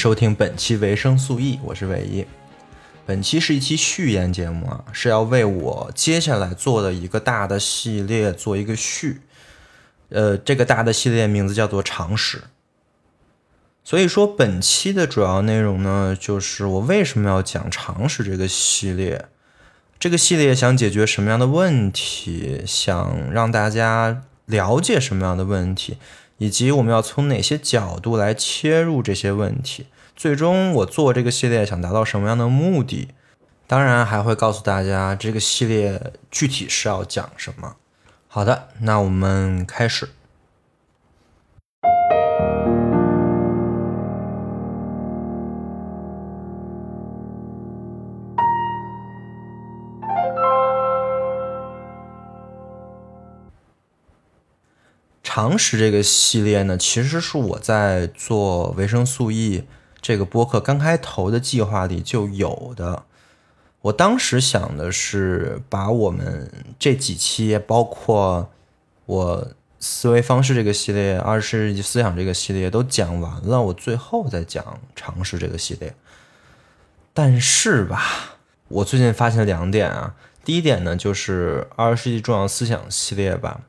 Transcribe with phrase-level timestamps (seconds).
[0.00, 2.24] 收听本期维生素 E，我是伟一。
[3.04, 9.20] 本期是一期序言节目啊，是要为我接下来做的一个大的系列做一个序。
[10.08, 12.44] 呃，这个大的系列名字叫做常识。
[13.84, 19.26] 所以说，本期的主要内容呢，就是我为什么要讲常识这个系列。
[19.98, 22.62] 这个系列想解决什么样的问题？
[22.66, 25.98] 想让大家了解什么样的问题？
[26.40, 29.86] 以及我们要从哪些角度来切入这些问题？
[30.16, 33.08] 最终我做这个系列想达到什么样的目的？
[33.66, 37.76] 当然还会告诉大家这个系列具体是要讲什么。
[38.26, 40.08] 好的，那我们开始。
[55.40, 59.64] 常识这个系列呢，其实是我在做维生素 E
[59.98, 63.04] 这个播客刚开头的计划里就有的。
[63.80, 68.50] 我当时想的是把我们这几期，包括
[69.06, 75.94] 我思维方式这个系列、二十世纪思想这个系列都讲完了，我最后再讲常识这个系列。
[77.14, 78.36] 但是吧，
[78.68, 80.14] 我最近发现两点啊。
[80.44, 83.62] 第一点呢，就是二十世纪重要思想系列吧。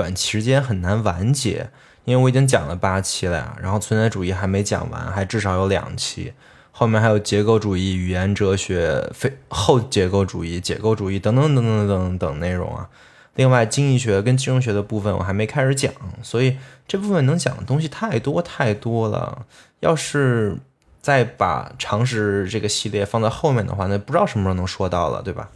[0.00, 1.68] 短期时间很难完结，
[2.06, 6.32] 因为我已经讲了八期了呀，然后存在主义还没讲完，还至少有两期，
[6.70, 12.88] 后面还有结构主义、语言哲学、非后结构主义、解构主义等等等等等等内容啊。
[13.34, 16.56] 另外，经济学跟金融学的部分我还没开始讲，所以
[16.88, 19.44] 这部分能讲的东西太多太多了。
[19.80, 20.56] 要是
[21.02, 25.50] 再把常识这个系列放在后面的话，那不知道什么时候能说到了，对吧？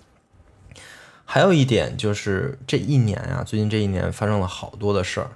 [1.24, 5.30] 还有一点就是这一年啊，最近这一年发生了好多的事儿，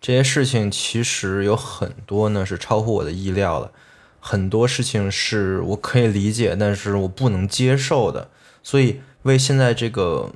[0.00, 3.72] 这些事情其实有很多呢是超乎我的意料的，
[4.20, 8.30] 很多事情是我可以理解，但是我不能接受的，
[8.62, 10.32] 所以为现在这个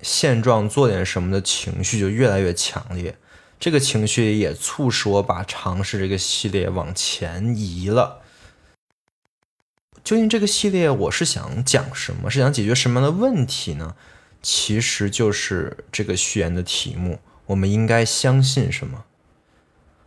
[0.00, 3.16] 现状做点什么的情绪就越来越强烈，
[3.60, 8.22] 这个情绪也促使我把尝试这个系列往前移了。
[10.02, 12.28] 究竟这个系列我是想讲什么？
[12.28, 13.94] 是想解决什么样的问题呢？
[14.42, 19.04] 其实就是这个序言的题目，我们应该相信什么？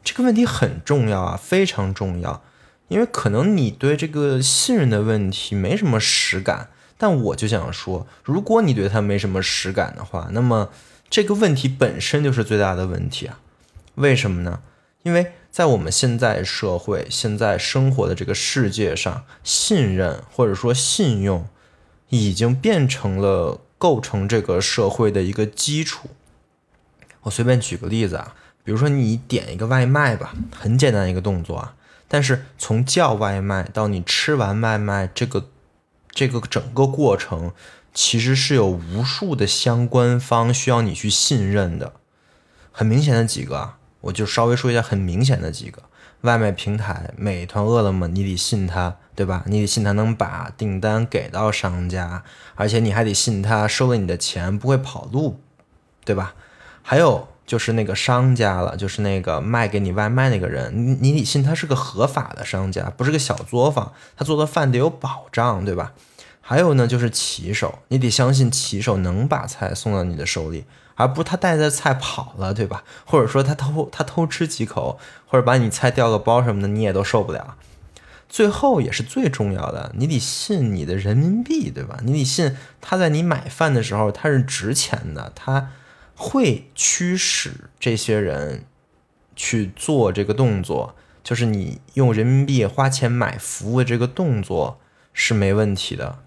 [0.03, 2.43] 这个问题很重要啊，非常重要。
[2.89, 10.69] 因为可能你对这个信任的问题没什么实感，但我就想说，如果你对它没什么实感的话，那么
[11.09, 13.39] 这个问题本身就是最大的问题啊。
[13.95, 14.61] 为什么呢？
[15.03, 21.47] 因为在我们现在社会、现在生活的这个世界上，信任或者说信用
[22.09, 23.61] 已经变成了。
[23.85, 26.09] 构成这个社会的一个基础。
[27.21, 31.75] 我随便举个例子啊，比如说你点一个外卖吧，很简单一个动作啊，
[32.07, 35.51] 但是从叫外卖到你吃完外卖，这个
[36.09, 37.51] 这个整个过程，
[37.93, 41.93] 其实是有无数的相关方需要你去信任的。
[42.71, 45.83] 很明显的几个啊，我就稍微说一下很明显的几个。
[46.25, 49.43] 外卖平台，美团、饿了么，你得信他，对吧？
[49.45, 52.23] 你得信他能把订单给到商家，
[52.55, 55.39] 而且你还得信他收了你的钱不会跑路，
[56.03, 56.35] 对吧？
[56.81, 65.93] 还有就是那个商家了，就是那个卖给你外卖那个人，你你得信他是个合法的商家，不是个小作坊，他做的饭得有保障，对吧？
[66.41, 70.65] 还有呢，就是骑手，你得相信骑手能把菜送到你的手里。
[70.95, 72.83] 而不是他带着菜跑了，对吧？
[73.05, 74.97] 或者说他偷他偷吃几口，
[75.27, 77.55] 或者把你菜掉个包什么的，你也都受不了。
[78.27, 81.99] 最后也是最重要的，你得信你的人民币，对吧？
[82.03, 85.71] 你得信他在你买饭的时候他是值钱的，他
[86.15, 88.65] 会驱使这些人
[89.35, 94.79] 去做这个动作，就是你用人民币花钱买服务这个动作
[95.13, 96.19] 是没问题的，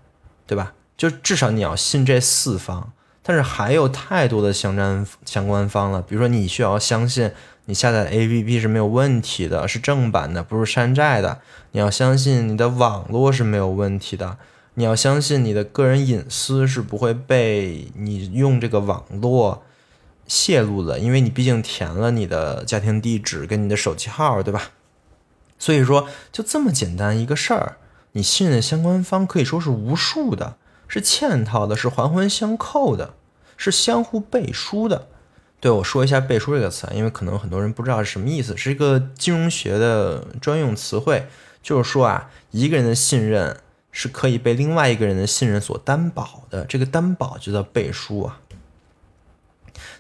[0.46, 0.74] 对吧？
[0.96, 2.92] 就至少你要信这四方。
[3.28, 7.30] 但是还有太多的相关相关方了，比如说你需要相信
[7.66, 11.42] 你下载的 APP 是没有问题的，是正版的，不是山寨的。
[11.72, 14.38] 你要相信你的网络是没有问题的，
[14.72, 19.62] 你要相信你的个人隐私是不会被你用这个网络
[20.26, 24.70] 泄露的，因为你毕竟填了你的家庭地址跟你的手机号，对吧？
[25.58, 27.76] 所以说就这么简单一个事儿，
[28.12, 30.56] 你信任相关方可以说是无数的，
[30.88, 33.16] 是嵌套的，是环环相扣的。
[33.58, 35.08] 是相互背书的，
[35.60, 41.26] 对我说一下“背书”这个词，因为可能很多人不知道是什么意思，是一个金融学的专用词汇，
[41.60, 43.60] 就是说啊，一个人的信任
[43.92, 48.40] 是可以被另外一个人的信任所担保的，这个担保就叫背书啊。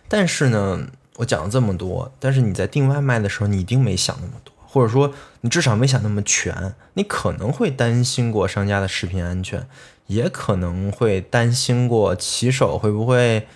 [0.08, 4.54] 但是呢，我讲了这么多，但是你在订外卖的时候，你一定没想那么多。
[4.70, 6.74] 或者说你至少没想那么全。
[6.92, 9.66] 你可能会担心过商家的食品安全，
[10.08, 13.46] 也可能会担心过骑手会不会，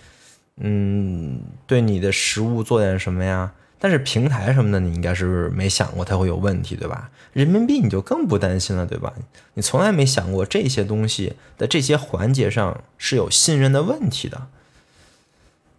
[0.59, 3.53] 嗯，对你的食物做点什么呀？
[3.79, 7.11] 但是平台什么的，你应该是没想过它会有问题，对吧？
[7.33, 9.13] 人民币你就更不担心了，对吧？
[9.55, 14.47] 你从来没想过这些东西的这些环节上是有信任的问题的。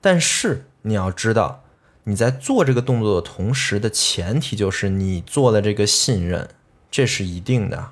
[0.01, 1.63] 但是你要知道，
[2.03, 6.49] 你在做这个动作的同时的前提就是你做了这个信任，
[6.91, 7.91] 这是一定的。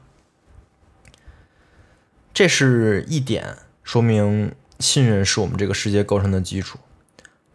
[2.41, 6.79] 这是一点，说明信任是我们这个世界构成的基础。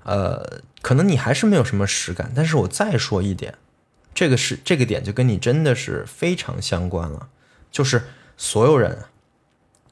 [0.04, 0.60] 呃。
[0.80, 3.56] 可能你还是没有什么实感，但是我再说一点，
[4.14, 7.28] 这个是这个点就跟你真的是非常相关了，
[7.72, 8.04] 就是
[8.36, 9.06] 所有人，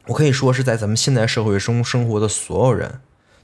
[0.07, 3.01] 我可以说是在咱们现代社会中生活的所有人，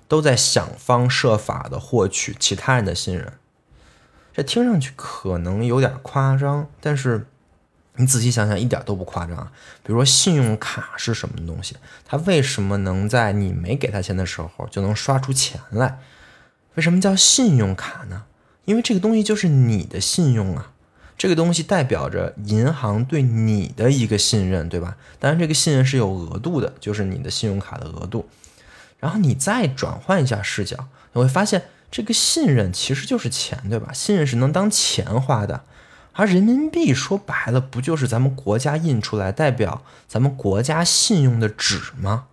[0.06, 3.32] 都在想方设法的获取其他人的信任。
[4.32, 7.26] 这听上去可能有点夸张，但是
[8.00, 9.36] 你仔细想想，一点都不夸张。
[9.82, 11.76] 比如说信用卡是什么东西？
[12.04, 15.98] 它为什么能在你没给他钱的时候就能刷出钱来？
[16.74, 18.24] 为什么叫信用卡呢？
[18.64, 20.72] 因为这个东西就是你的信用啊，
[21.18, 24.96] 这个东西代表着银行对你的一个信任，对吧？
[25.18, 28.28] 当然，这个信任是有额度的，就是你的信用卡的额度。
[29.00, 33.92] 然后你再转换一下视角，你会发现这个信任其实就是钱，对吧？
[33.92, 35.64] 信任是能当钱花的，
[36.20, 42.26] 而人民币说白了不就是咱们国家印出来代表咱们国家信用的纸吗？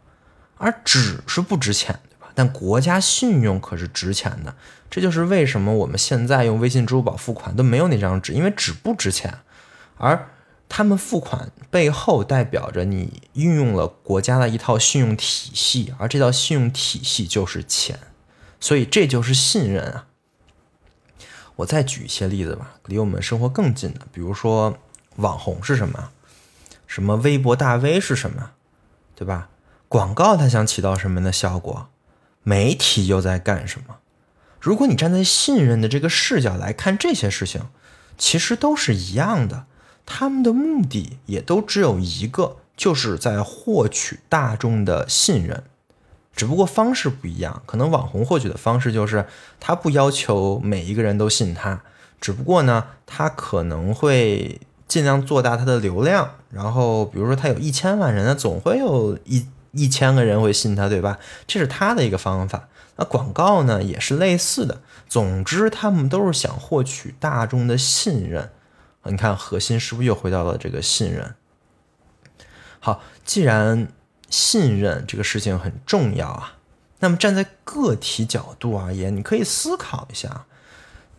[0.57, 1.97] 而纸是不值钱。
[2.35, 4.53] 但国家信用可是值钱的，
[4.89, 9.33] 这就是为什么我们现在用微信、支付宝付款都没有那张纸，因为纸不值钱，
[9.95, 10.27] 而
[10.67, 17.97] 他们付款背后代表着你运用了国家的一套信用体系，而这套信用体系就是钱，
[18.59, 20.07] 所以这就是信任啊。
[21.57, 24.77] 我再举一些例子吧，离我们生活更近的，比如说
[25.17, 26.11] 网红是什么，
[26.87, 28.51] 什么微博大 V 是什么，
[29.15, 29.49] 对吧？
[29.89, 31.89] 广告它想起到什么样的效果？
[32.43, 33.97] 媒体又在干什么？
[34.59, 37.67] 如果你站在信任的这个视角来看这些事情，
[38.17, 39.65] 其实都是一样的，
[40.05, 45.63] 他们的目的也都只有一个，就是在获取大众的信任，
[46.37, 47.61] 只不过方式不一样。
[47.65, 49.25] 可能网红获取的方式就是
[49.59, 51.81] 他不要求每一个人都信他，
[52.21, 59.45] 只不过呢，他可能会尽量做大他的流量，然后比如说他有一千万人，那总会有一。
[59.73, 61.19] 一千个人会信他，对吧？
[61.45, 62.67] 这是他的一个方法。
[62.95, 64.81] 那广告呢，也是类似的。
[65.07, 68.49] 总之，他们都是想获取大众的信任。
[69.03, 71.35] 你看，核心是不是又回到了这个信任？
[72.79, 73.89] 好，既然
[74.29, 76.53] 信任这个事情很重要啊，
[76.99, 80.45] 那么站在个体角度而言，你可以思考一下，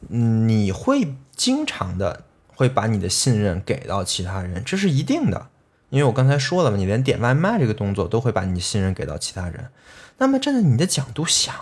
[0.08, 5.49] 你会经常的会把你的信任给到其他人，这是一定的。
[5.90, 9.70] 因为我刚才说了嘛，你连点外卖这个动作都会把你的信任给到其他人。
[10.18, 11.54] 那么站在你的角度想，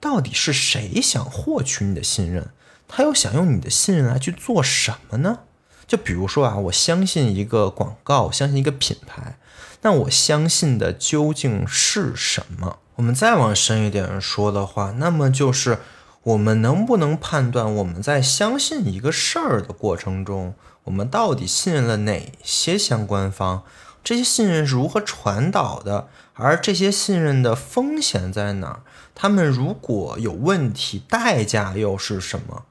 [0.00, 2.48] 到底是谁想获取你的信任？
[2.86, 5.38] 他又想用你的信任来去做什么呢？
[5.86, 9.38] 就比如说啊，我相信一个广告，我相信一个品牌，
[9.84, 12.78] 那我相信的究竟是什么？
[12.96, 15.80] 我们再往深一点说的话，那么就是
[16.22, 20.54] 我们能不能判断我们在相信一个事儿的过程中？
[20.84, 23.62] 我们到底信任了哪些相关方？
[24.02, 26.08] 这些信任是如何传导的？
[26.32, 28.80] 而这些信任的风险在哪儿？
[29.14, 32.64] 他们如果有问题，代价又是什么？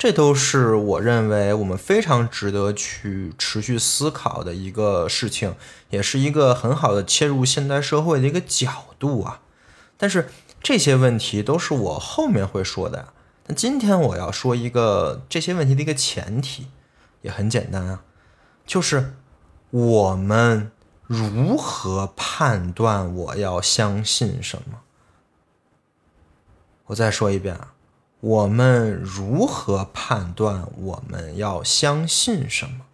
[0.00, 5.54] 这都是我认为我们非常值得去持续思考的一个事情，
[5.90, 9.42] 也是一个很好的切入现代社会的一个角度啊。
[9.98, 10.30] 但是
[10.62, 13.12] 这些问题都是我后面会说的。
[13.48, 16.68] 那今天我要说一个这些问题的一个前提。
[17.22, 18.02] 也很简单啊，
[18.64, 19.14] 就是
[19.68, 20.72] 我们
[21.06, 24.80] 如何判断我要相信什么？
[26.86, 27.74] 我再说一遍啊，
[28.20, 32.84] 我们如何判断我们要相信什么？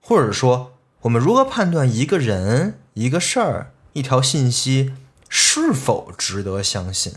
[0.00, 4.94] 或者说，我们如何判断一个人、一个事儿、一条信息
[5.28, 7.12] 是否值得相信？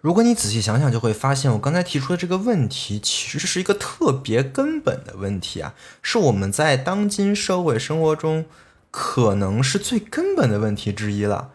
[0.00, 8.46] 如果你仔细想想，就会发现我刚才提出的这个问题，其实是一个特别根本的问题啊，是我们在当今社会生活中
[8.90, 11.50] 可能是最根本的问题之一了，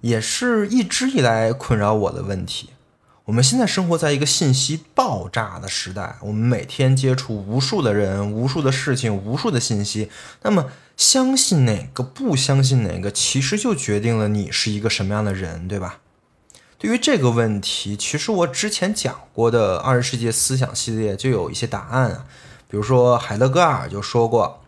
[0.00, 2.70] 也是一直以来困扰我的问题。
[3.26, 10.10] 我们现在生活在一个信息爆炸的时代，我们每天接触无数的人、无数的事情、无数的信息，
[10.42, 16.00] 那么相信哪个，不相信哪个，其实就决定了你是一个什么样的人，对吧？
[16.78, 22.26] 对于这个问题，其实我之前讲过的二十世纪思想系列就有一些答案啊，
[22.66, 24.64] 比如说海德格尔就说过，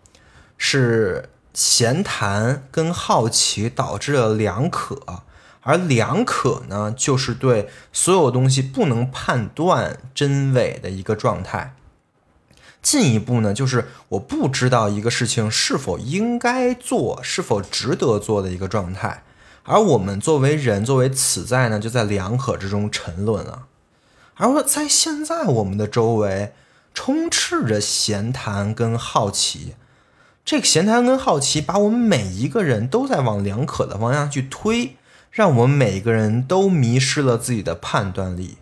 [0.57, 5.23] 是闲谈跟好奇导致了两可，
[5.63, 11.77] 而两可呢，就是对所有东西不能判断真伪的一个状态。
[12.83, 19.23] 进一步呢，就是我不知道一个事情是否应该做，是否值得做的一个状态。
[19.63, 23.67] 而我们作为人，作为此在呢，就在两可之中沉沦了。
[24.35, 26.53] 而我在现在，我们的周围
[26.93, 29.77] 充斥着闲谈跟好奇。
[30.45, 34.97] 这个闲谈跟好奇，把我们每一个人都在往两可的方向去推，
[35.31, 38.59] 让我们每个人都迷失了自己的判断力。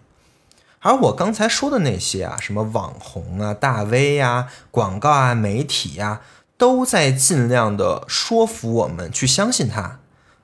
[0.79, 6.21] 而我刚才说的那些啊，什么网红啊、大 V 呀、广告啊、媒体呀，
[6.57, 9.99] 都在尽量的说服我们去相信他。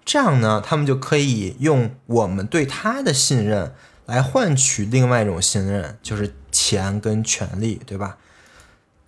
[0.04, 3.74] 这样呢，他们就可以用我们对他的信任
[4.06, 8.16] 来换取另外一种信任，就是钱跟权利，对吧？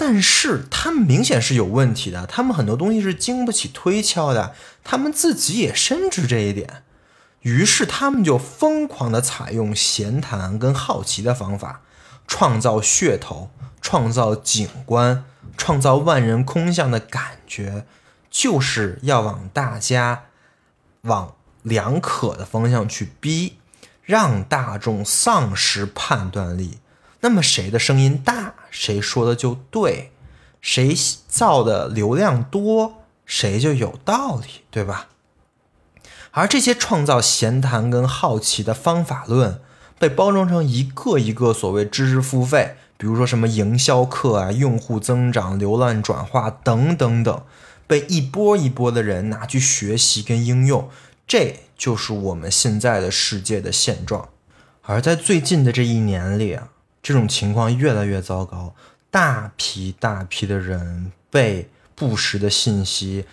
[0.03, 6.85] 但是他们明显是有问题的，他们很多东西是经不起推敲的，他们自己也深知这一点。
[7.43, 11.83] 于是他们就疯狂的采用闲谈跟好奇的方法，
[12.27, 13.51] 创造噱头，
[13.83, 15.27] 创造景观，
[15.59, 17.85] 创造万人空巷的感觉，
[18.31, 20.23] 就是要往大家
[21.03, 23.59] 往两可的方向去逼，
[24.03, 26.79] 让大众丧失判断力。
[27.21, 30.13] 那么谁的声音大，谁说的就对，
[30.61, 30.95] 谁
[31.29, 35.09] 造的流量多，谁就有道理，对吧？
[36.33, 39.61] 而这些创造闲谈跟好奇的方法论，
[39.99, 47.43] 被包装成一个一个所谓知识付费，比如说什么营销课啊、用户增长、流量转化等等等，
[47.89, 50.89] 被一波一波的人拿去学习跟应用，
[51.27, 54.29] 这就是我们现在的世界的现状。
[54.83, 56.69] 而在最近的这一年里啊，
[57.03, 58.75] 这种情况越来越糟糕，
[59.11, 63.27] 大批大批的人被不实的信息。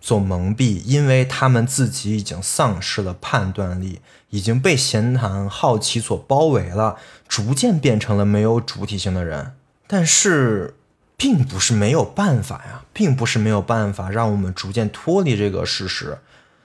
[0.00, 6.96] 所蒙蔽，因为他们自己已经丧失了判断力，已经被闲谈、好奇所包围了，
[7.26, 9.54] 逐渐变成了没有主体性的人。
[9.88, 10.76] 但是，
[11.16, 16.18] 并不是没有办法呀，并不是没有办法让我们逐渐脱离这个事实。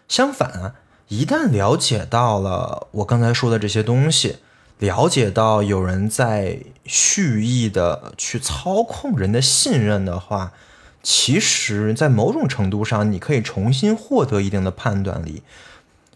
[0.08, 0.76] 相反，
[1.08, 4.38] 一旦了解到了我刚才说的这些东西，
[4.84, 10.52] 了解到有人在蓄意的去操控人的信任的话。
[11.02, 15.44] 其实，在某种程度上，你可以重新获得一定的判断力。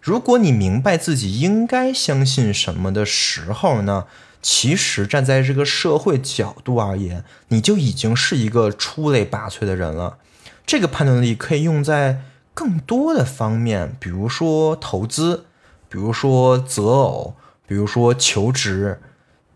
[0.02, 4.06] 如果你明白自己应该相信什么的时候呢，
[4.42, 10.18] 其实站在这个社会角度而言，你就已经是一个出类拔萃的人了。
[10.66, 12.22] 这个判断力可以用在
[12.54, 15.46] 更多的方面，比如说投资，
[15.90, 17.36] 比如说择偶，
[17.68, 19.02] 比如说求职，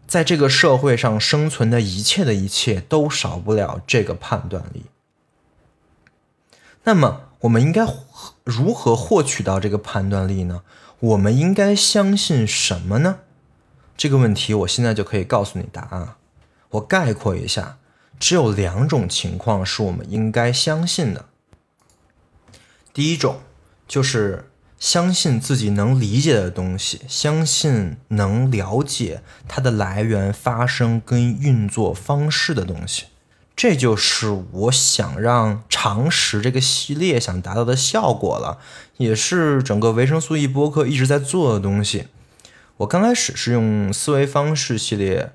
[0.05, 4.85] 在这个社会上生存的一切的一切，都少不了这个判断力。
[6.83, 7.87] 那么，我们应该
[8.43, 10.63] 如何获取到这个判断力呢？
[10.99, 13.19] 我们应该相信什么呢？
[13.95, 16.15] 这个问题，我现在就可以告诉你答案。
[16.71, 17.77] 我概括一下，
[18.19, 21.25] 只有两种情况是我们应该相信的。
[22.93, 23.39] 第一种，
[23.87, 24.50] 就是
[24.81, 33.05] 相信自己能理解的东西，相信能了解它的来源、发生跟运作方式的东西。
[33.55, 38.57] 这就是我想让常识这个系列想达到的效果了，
[38.97, 42.07] 也是整个维生素 E 播客一直在做的东西。
[42.77, 45.31] 我刚开始是用思维方式系列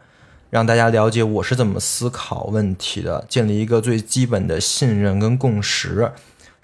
[0.50, 6.10] 让大家了解我是怎么思考问题的，建立一个最基本的信任跟共识。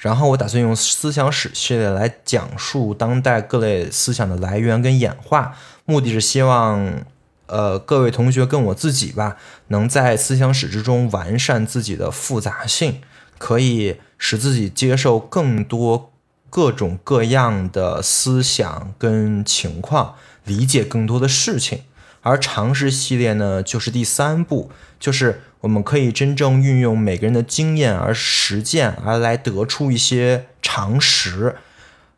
[0.02, 7.04] 然后我打算用思想史系列来讲述当代各类思想的来源跟演化，目的是希望。
[7.47, 9.37] 呃，各位同学跟我自己吧，
[9.68, 13.02] 能在思想史之中完善自己的复杂性，
[13.37, 16.12] 可以使自己接受更多
[16.49, 21.82] 各种各样的思想跟情况，理解更多的事情。
[22.23, 31.57] 而常识系列呢，就是第三步，就是我们可以真正运用每个人的经验而实践，而来得出一些常识。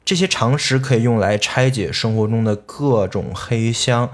[0.05, 4.11] 这些常识可以用来拆解生活中的各种黑箱。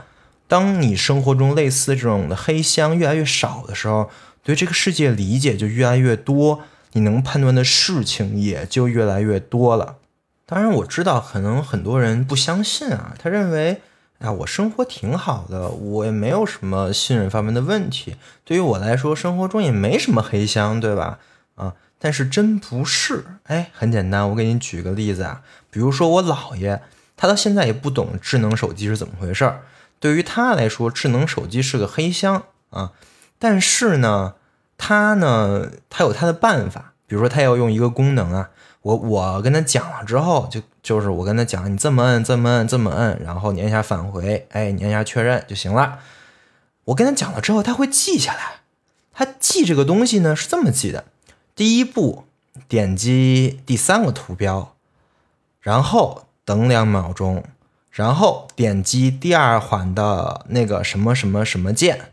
[0.46, 4.10] 当你生活中类似这种的黑箱越来越少的时候，
[4.42, 9.96] 对这个世界理解就越来越多，你能判断的事情也就越来越多了。
[10.44, 13.80] 当然，我知道可能很多人不相信啊，他认为，
[14.20, 18.16] 啊，我生活挺好的，我也没有什么信任方面的问题。
[18.44, 21.18] 对于我来说，生活中也没什么黑箱，对吧？
[21.54, 23.24] 啊，但是真不是。
[23.44, 26.82] 哎，很简单，我给你举个例子啊，比如说我姥爷。
[27.16, 29.60] 他到现在也不懂智能手机是怎么回事儿。
[29.98, 32.92] 对于他来说，智能手机是个黑箱啊。
[33.38, 34.36] 但是呢，
[34.78, 36.94] 他呢，他有他的办法。
[37.06, 38.50] 比如说，他要用一个功能啊，
[38.82, 45.98] 我我跟他讲了之后，就就是我跟他讲，你这么摁，这么摁，这么摁，然后你按下返回，哎，你按下确认就行了。
[46.84, 48.60] 我跟他讲了之后，他会记下来。
[49.12, 51.04] 他记这个东西呢是这么记的：
[51.54, 52.24] 第一步，
[52.68, 54.74] 点击第三个图标，
[55.60, 57.44] 然后等两秒钟，
[57.90, 62.10] 然后点击第二环的那个什么什么什么键，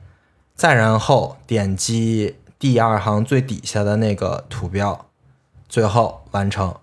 [0.55, 2.35] 再然后点击。
[2.59, 5.05] 第二行最底下的那个图标，
[5.67, 6.77] 最后完成。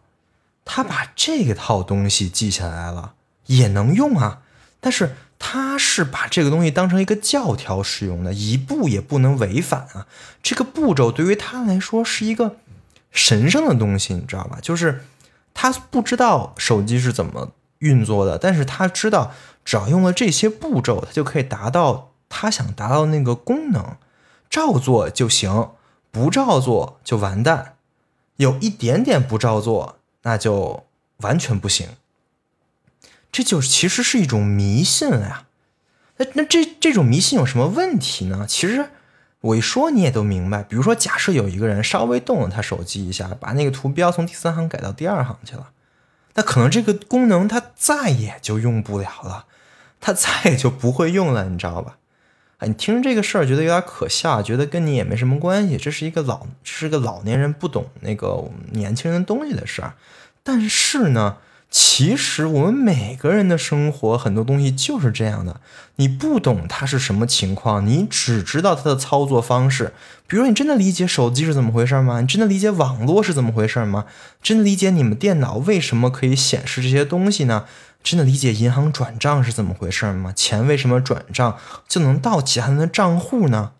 [0.64, 3.14] 他把这一套东西记下来了，
[3.46, 4.40] 也能用啊。
[4.80, 10.06] 但是他是把这个东西当成一个教条使用的，一步也不能违反啊。
[10.42, 12.56] 这个步骤对于他来说是一个
[13.10, 14.58] 神圣的东西，你知道吧？
[14.62, 15.04] 就是
[15.52, 19.32] 他不知道手机是怎么运作的，但是他知道
[19.64, 23.96] 只要用了这些步骤，他就可以达到他想达到那个功能。
[24.48, 25.70] 照做就行，
[26.10, 27.73] 不照做就完蛋。
[28.36, 30.84] 有一点点不照做，那就
[31.18, 31.88] 完全不行。
[33.30, 35.46] 这就其实是一种迷信了呀。
[36.16, 38.46] 那那这这种迷信有什么问题呢？
[38.48, 38.90] 其实
[39.40, 40.62] 我一说你也都明白。
[40.62, 45.70] 比如说，假设有一个人稍微动了他手机一下，把那个图标从第三行改到第二行去了，
[46.34, 49.46] 那可能这个功能他再也就用不了了，
[50.00, 51.98] 他再也就不会用了，你知道吧？
[52.66, 59.94] 你听着这个事儿觉得有点可笑，觉得跟你也没什么关系，这是一个老，是个老年人不懂那个年轻人东西的事儿。
[60.42, 61.36] 但是呢，
[61.70, 65.60] 其实我们每个人的生活很多东西就是这样的，
[65.96, 69.92] 你不懂它是什么情况，你只知道它的操作方式。
[70.26, 72.20] 比如，你真的理解手机是怎么回事吗？
[72.20, 74.06] 你真的理解网络是怎么回事吗？
[74.42, 77.64] 真的理解你们电脑为什么可以显示这些东西呢？
[78.04, 80.30] 真的理解银行转账是怎么回事吗？
[80.36, 83.72] 钱为什么转账就能到其他人的账户呢？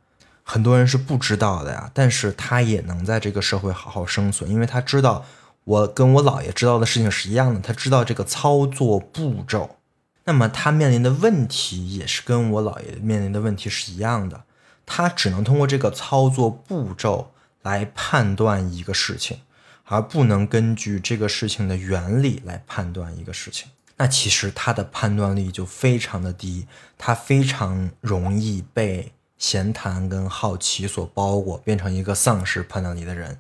[0.43, 1.91] 很多人是不知道的呀。
[1.93, 5.27] 但是他也能在这个社会好好生存，因为他知道
[5.65, 7.61] 我跟我姥爷知道的事情是一样的。
[7.61, 9.77] 他知道这个操作步骤，
[10.25, 14.45] 那么他面临的问题也是跟我姥爷面临的问题是一样的。
[14.87, 19.41] 他只能通过这个操作步骤来判断一个事情，
[19.85, 23.69] 而不能根据这个事情的原理来判断一个事情。
[23.97, 26.67] 那其实他的判断力就非常的低，
[26.99, 33.39] 他非常容易被闲谈跟好奇所包裹，变成一个丧失判断力的人。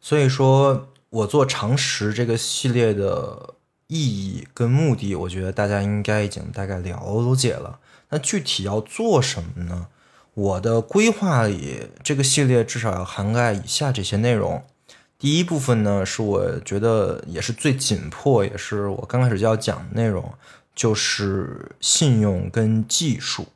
[0.00, 3.54] 所以说我做常识这个系列的
[3.88, 7.80] 意义跟目的，我觉得大家应该已经大概了解了。
[8.10, 9.88] 那具体要做什么呢？
[10.34, 14.64] 我的规划里，这个系列至少要涵盖以下这些内容。
[15.16, 20.34] 第一部分呢，是我觉得也是最紧迫，也是我刚开始就要讲的内容，
[20.74, 23.46] 就是信用跟技术。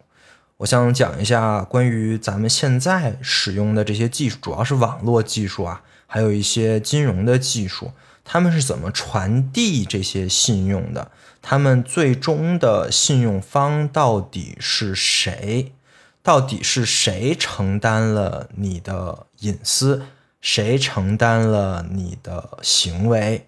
[0.59, 7.91] 我想讲一下关于咱们现在使用的这些技术，主要是网络技术啊，还有一些金融的技术，
[8.25, 11.11] 他们是怎么传递这些信用的？
[11.43, 15.73] 他们最终的信用方到底是谁？
[16.22, 20.02] 到底是谁承担了你的隐私？
[20.40, 23.46] 谁承担了你的行为？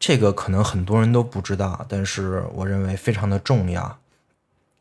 [0.00, 3.98] 这个可能很多人都不知道，但是我认为非常的重要。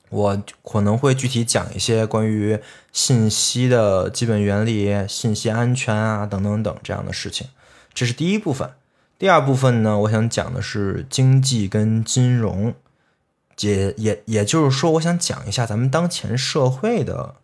[0.09, 2.59] 我可能会具体讲一些关于
[2.91, 7.47] 信息的基本原理、信息安全啊等等等这样的事情。
[7.93, 8.69] 这是第一部分。
[9.17, 12.73] 第二部分呢，我想讲的是经济跟金融。
[13.59, 17.35] 也也也就是说，我想讲一下咱们当前社会的，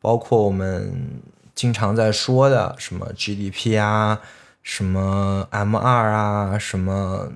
[0.00, 1.20] 包括我们
[1.54, 4.20] 经常在说的什么 GDP 啊，
[4.62, 7.32] 什么 M 二啊，什么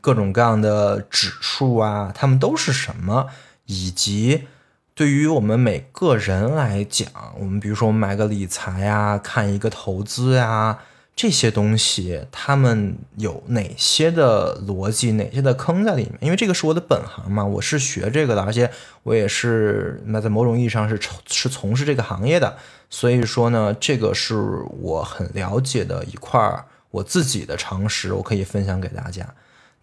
[0.00, 3.28] 各种各样的指数啊，它们都是什么？
[3.66, 4.46] 以及
[4.94, 10.78] 对于我们每个人来讲，我们比如说我们买个理财呀，看一个投资呀。
[11.16, 16.18] 这些东西，他们有哪些的逻辑，哪些的坑在里面？
[16.20, 18.68] 因为这个是我的本行嘛，我是学这个的，而且
[19.04, 22.56] 我也是那在某种意义上是是从事这个行业的，
[22.90, 24.34] 所以说呢，这个是
[24.80, 29.34] 我很了解的一块我自己的常识，我可以分享给大家。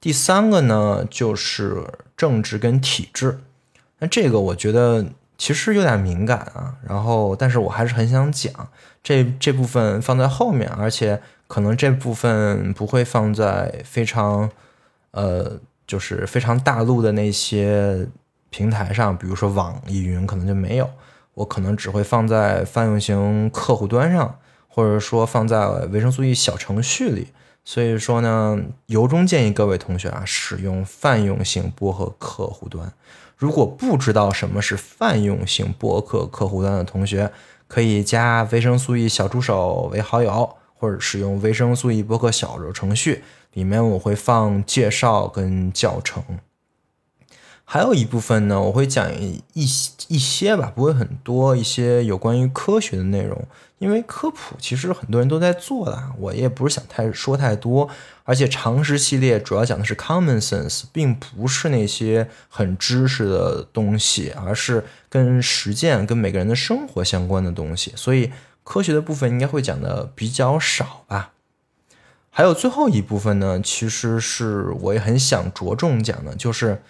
[0.02, 1.82] 第三个呢，就是
[2.18, 3.40] 政治跟体制，
[4.00, 5.06] 那这个我觉得。
[5.42, 8.54] 其实有点敏感啊，然后，但是我还是很想讲
[9.02, 14.48] 这这部分放在后面，而且可能这部分不会放在非常，
[15.10, 18.08] 呃，就是非常大陆的那些
[18.52, 20.88] 平台上，比如说网易云可能就没有，
[21.34, 27.30] 我可能只会放在泛用型客户端上，或者说放在维生素 E 小程序里。
[27.66, 32.94] 所以说呢，由衷建议各位同学啊，使用泛用型播客客户端。
[33.42, 37.32] 如果不知道什么是泛用型博客客户端的同学，
[37.68, 43.24] 可以加维生素 E 小助手为好友，或者使用维生素 E 博客小程序，
[43.54, 46.24] 里面我会放介绍跟教程。
[47.66, 53.44] 还有一部分呢，我会讲一一些吧，不会很多，一些有关于科学的内容。
[53.80, 57.90] 因为科普其实很多人都在做的，我也不是想太说太多。
[58.32, 67.92] 而且常识系列主要讲的是 common sense，并不是那些很知识的东西，而是跟实践、跟每个人的生活相关的东西。
[67.98, 68.32] 所以
[68.64, 71.34] 科学的部分应该会讲的比较少吧。
[72.30, 76.82] 还有最后一部分呢，其实是我也很想着重讲的，就是。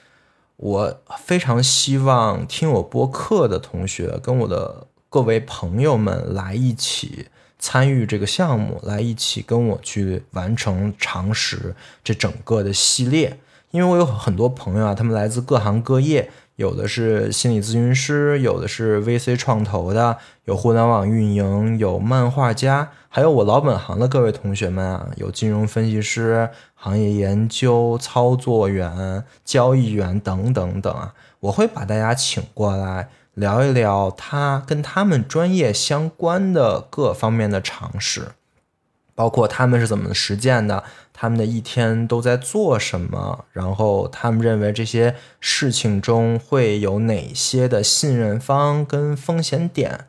[0.58, 7.30] 我非常希望听我播客的同学跟我的各位朋友们来一起
[7.62, 13.38] 参与这个项目，来一起跟我去完成常识这整个的系列。
[13.70, 16.30] 因为我有很多朋友啊，他们来自各行各业。
[16.58, 33.10] 有的是心理咨询师，有的是 VC 创投的，有互联网运营，有漫画家，还有我老本行的各位同学们啊，有金融分析师、行业研究、操作员、交易员等等等啊，我会把大家请过来
[33.42, 38.30] 聊一聊他跟他们专业相关的各方面的常识。
[39.14, 50.08] 包括他们是怎么实践的，他们的一天都在做什么，然后他们认为这些事情中会有哪些的信任方跟风险点。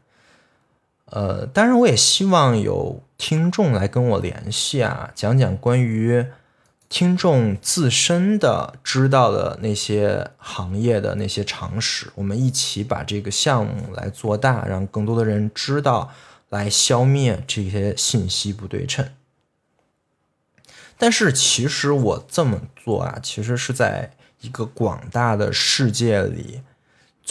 [1.06, 6.24] 呃，当然我也希望有听众来跟我联系啊，讲讲关于
[6.92, 16.12] 听众自身的知道的那些行业的那些常识，我们一起把这个项目来做大，让更多的人知道。
[16.50, 19.08] 来消灭这些信息不对称，
[20.98, 26.60] 但是其实我这么做啊，其实是在一个广大的世界里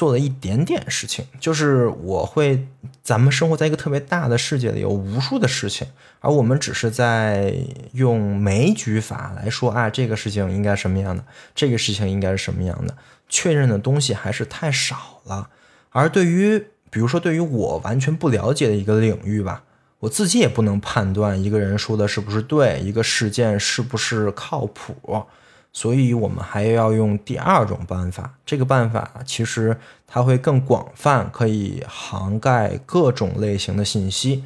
[0.02, 2.66] 做了一点点事情，就是我会，
[3.04, 5.88] 咱们生活在一个特别大的世界里，有无数的事情，
[6.22, 7.54] 而我们只是在
[7.92, 12.98] 用枚举法来说啊，这个事情应该什么样的，这个事情应该是什么样的，
[13.30, 15.50] 确认的东西还是太少了，
[15.92, 16.66] 而对于。
[16.94, 19.64] 比如说，对于我完全不了解的一个领域吧，
[20.00, 25.26] 我自己也不能判断一个人说的是不是对，一个事件是不是靠谱，
[25.74, 28.38] 所以我们还要用第二种办法。
[28.46, 34.44] 这个办法其实它会更广泛，可以涵盖各种类型的信息。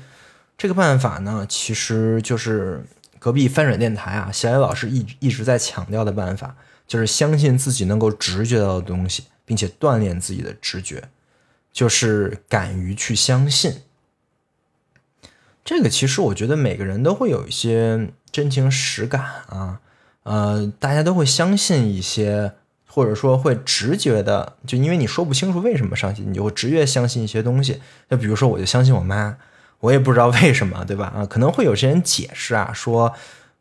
[0.57, 2.85] 这个办法呢，其实就是
[3.19, 6.55] 隔壁翻转电台啊，小野老师一一直在强调的办法，
[6.87, 11.09] 就是相信自己能够直觉到的东西，并且锻炼自己的直觉。
[11.73, 13.81] 就是敢于去相信，
[15.65, 19.81] 这个其实我觉得每个人都会有一些真情实感啊，
[20.25, 22.51] 呃，大家都会相信一些，
[22.85, 27.81] 或者说会直觉的，就因为你说不清楚为什么相信，你就会直觉相信一些东西。
[28.09, 29.37] 就比如说，我就相信我妈，
[29.79, 31.13] 我也不知道为什么，对吧？
[31.15, 33.13] 啊，可能会有些人解释啊，说。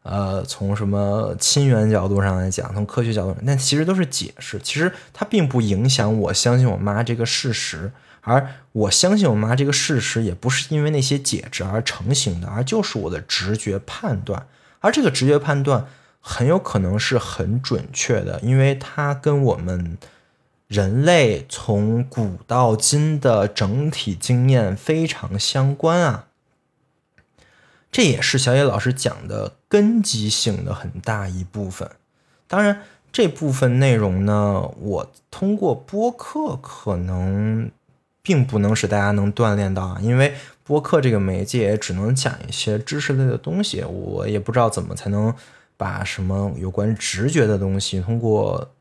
[0.07, 4.61] 呃，从什么亲缘角度上来讲，从科学角度，那其实都是解释。
[4.62, 14.46] 其实它并不影响我相信我妈这个事实，而我相信我妈这个事实，也不是因为那些解释而成型的，而就是我的直觉判断。
[14.81, 15.87] 而这个直觉判断
[16.27, 19.99] 很有可能是很准确的，因为它跟我们
[20.67, 26.29] 人类从古到今的整体经验非常相关啊。
[27.93, 31.91] 这也是小野老师讲的根基性的很大一部分。
[32.49, 32.81] 当然，
[33.13, 37.71] 这部分内容呢，我通过播客可能
[38.23, 40.35] 并不能使大家能锻炼到啊，因为
[40.65, 45.33] 播客这个媒介只能讲一些知识类的东西，我也不知道怎么才能
[45.77, 48.73] 把什么有关直觉的东西通过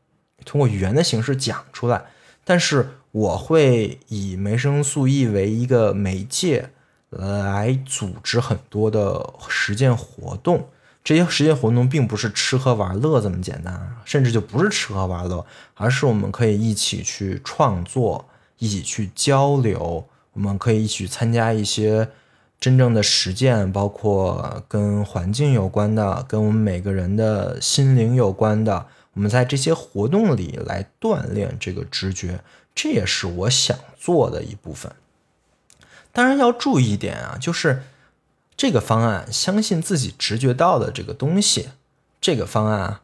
[0.44, 2.04] 通过语言的形式讲出来。
[2.44, 6.70] 但是我会以维生素 E 为一个媒介。
[7.16, 10.66] 来组织很多的实践活动，
[11.04, 18.28] 这些实践活动并不是吃喝玩乐这么简单，甚至就不是吃喝玩乐，而是我们可以一起去创作，
[18.58, 22.08] 一起去交流，我们可以一起参加一些
[22.60, 32.40] 真正的实践，包括跟环境有关的，跟我们每个人的心灵有关的，我们在这些活动里来锻炼这个直觉，
[32.74, 34.90] 这也是我想做的一部分。
[36.10, 37.82] 当然要注意一点啊，就是
[38.56, 41.68] 这个方案，相信自己直觉到的这个东西，
[42.20, 43.02] 这个方案啊，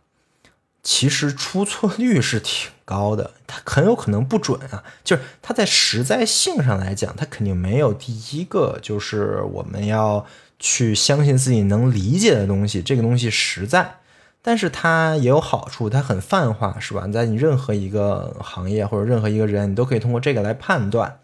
[0.83, 4.83] 其实出错 率是挺高的，它很有可能不准啊。
[5.05, 10.25] 就是它在实在性上来讲，它肯定没有第一个，就是我们要
[10.59, 13.97] 去相信自己能理解的东西，这个东西实在。
[14.43, 17.07] 但是它也有好处，它很泛化，是吧？
[17.09, 21.21] 在你任何一个行业或者任何一个人，你都可以通过这个来判断。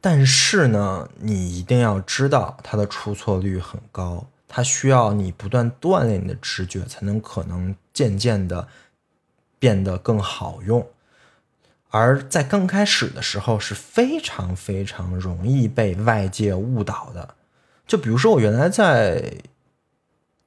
[0.00, 4.26] 但是呢，你一定要知道它的出错率很高。
[4.54, 8.68] 它需要你不断锻炼你的直觉，才能可能渐渐的
[9.58, 10.86] 变得更好用。
[11.88, 17.34] 而在刚开始的时候，是非常非常容易被外界误导的。
[17.86, 19.36] 就比如说，我原来在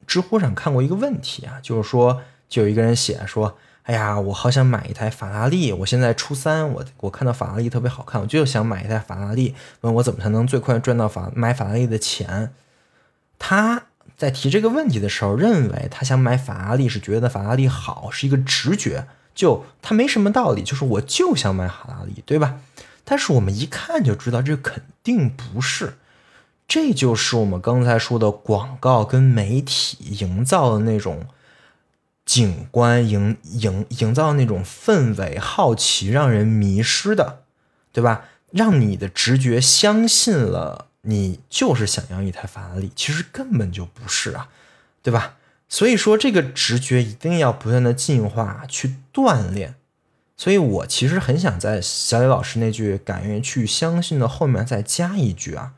[0.05, 3.57] 知乎上看过一个问题啊，就是说，就有一个人写说
[3.89, 12.53] ：“哎呀，我好想买一台法拉利，我现在初三，我我看到法拉利特别好看，我就想买一台法拉利，问我怎么才能最快赚到法买法拉利的钱。”
[13.39, 13.87] 他。
[14.17, 22.59] 在提这个问题的时候，认为他想买法拉利是觉得法拉利好，是一个直觉，就他没什么道理，就是我就想买法拉利，对吧？
[23.03, 25.97] 但是我们一看就知道这肯定不是，
[26.67, 31.27] 这就是我们刚才说的广告跟媒体营造的那种
[32.25, 37.41] 景观，营营营造那种氛围，好奇让人迷失的，
[37.91, 38.25] 对吧？
[38.51, 40.87] 让你的直觉相信了。
[41.05, 44.49] 你就是想要一台法拉利，其实根本就不是啊，
[45.01, 45.37] 对吧？
[45.69, 49.75] 所以说这个直觉一定要不断的进化，去锻炼。
[50.37, 55.73] 所以我其实很想在小李老师那句“敢于去相信”的后面再加一句啊，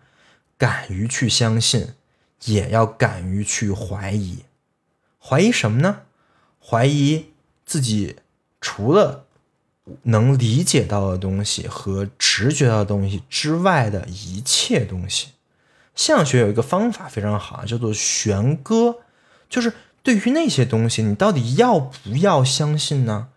[0.57, 1.89] 敢于去相信，
[2.45, 4.45] 也要敢于去怀疑。
[5.19, 6.01] 怀疑什么呢？
[6.59, 7.27] 怀疑
[7.65, 8.15] 自己
[8.59, 9.26] 除了。
[10.03, 15.29] 能理解到的东西和直觉到的东西之外的一切东西，
[15.95, 18.97] 相学有一个方法非常好，叫做悬搁，
[19.49, 19.73] 就是
[20.03, 23.29] 对于那些东西，你到底要不要相信呢？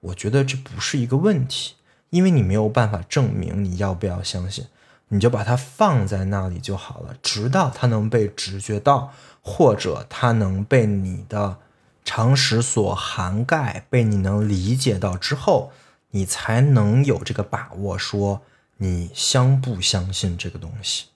[0.00, 1.74] 我觉得这不是一个问题，
[2.10, 4.66] 因为你没有办法证明你要不要相信，
[5.08, 11.58] 你就把它放在那里就好了，直到它能被直觉到，或者它能被你的
[12.04, 15.72] 常识所涵盖，被你能理解到之后。
[16.16, 18.40] 你才能有这个把握说
[18.78, 21.08] 你相不相信这个东西。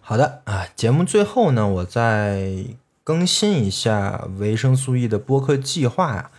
[0.00, 2.64] 好的啊，节目最后呢，我再
[3.02, 6.30] 更新一下维生素 E 的播客计划呀，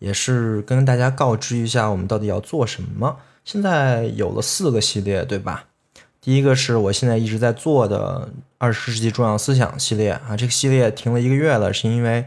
[0.00, 3.18] 也是跟大家告知一下我们到底要做什么。
[3.44, 5.66] 现在有了四个系列，对吧？
[6.20, 12.26] 第一个是我现在一直在做的二十世纪重要思想系列啊，这个系列停了一个月了，是因为。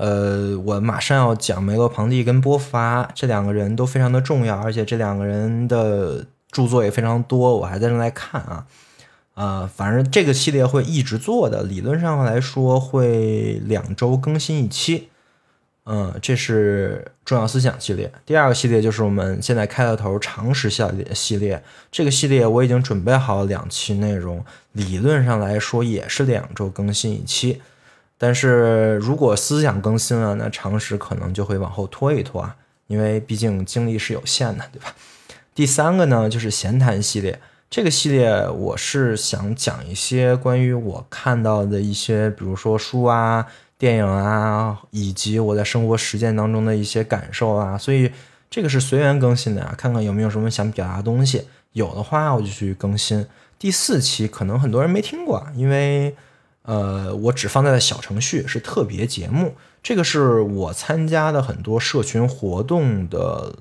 [0.00, 8.66] 呃，我马上要讲梅洛庞蒂跟波伏娃这两个人都非常的重要，而且这两个人的著作也非常多，我还在正在看啊。
[9.34, 15.10] 啊，反正这个系列会一直做的，理论上来说会两周更新一期。
[15.84, 18.10] 嗯，这是重要思想系列。
[18.24, 27.60] 第二个系列就是我们现在开了头常识系列系列，这个系列我已经准备好两期内容，理论上来说也是两周更新一期。
[28.22, 32.54] 但是如果思想更新了，那常识可能就会往后拖一拖啊，
[32.86, 34.94] 因为毕竟精力是有限的，对吧？
[35.54, 37.40] 第三个呢，就是闲谈系列。
[37.70, 43.46] 这个系列我是想讲一些关于我看到的一些，比如说书啊、
[43.78, 47.78] 电影啊，以及我在生活实践当中的一些感受啊。
[47.78, 48.12] 所以
[48.50, 53.24] 这个是随缘更新的啊，看看有没有什么想表达的东西，有的话我就去更新。
[53.58, 56.14] 第四期可能很多人没听过，因为。
[56.62, 59.54] 呃，我只放在了小程序，是特别节目。
[59.82, 63.54] 这个是我参加的很多社群活动的，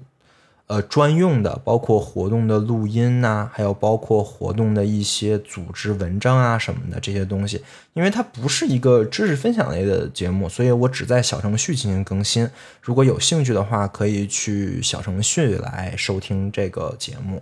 [0.67, 7.63] 呃，专用的，包括活动的录音呐，还有包括活动的一些组织文章啊什么的这些东西。
[7.93, 12.49] 因为它不是一个知识分享类的节目，所以我只在小程序进行更新。
[12.81, 17.41] 如果有兴趣的话，可以去小程序来收听这个节目。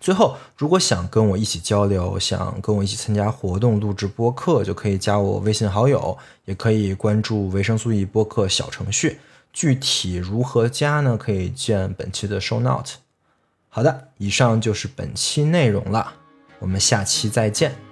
[0.00, 9.18] 最后，如果想跟我一起交流，想跟我一起参加活动、录制播客，就可以加我微信好友，也可以关注维生素 E 播客小程序。
[9.52, 11.16] 具体如何加呢？
[11.16, 12.92] 可以见本期的 show note。
[13.68, 16.14] 好的，以上就是本期内容了，
[16.58, 17.87] 我们下期再见。